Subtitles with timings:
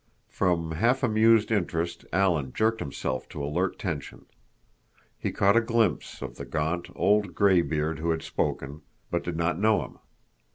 [0.29, 4.25] From half amused interest Alan jerked himself to alert tension.
[5.19, 9.59] He caught a glimpse of the gaunt, old graybeard who had spoken, but did not
[9.59, 9.99] know him.